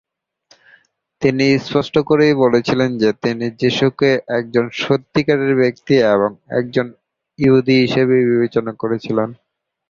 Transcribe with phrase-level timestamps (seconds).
[1.21, 6.87] তিনি স্পষ্ট করেই বলেছিলেন যে তিনি যিশুকে একজন সত্যিকারের ব্যক্তি এবং একজন
[7.39, 9.29] ইহুদী হিসাবে বিবেচনা করেছিলেন।